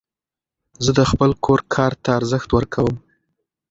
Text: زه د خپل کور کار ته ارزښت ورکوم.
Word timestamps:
زه 0.83 0.91
د 0.99 1.01
خپل 1.11 1.29
کور 1.45 1.59
کار 1.75 1.91
ته 2.03 2.09
ارزښت 2.19 2.49
ورکوم. 2.53 2.95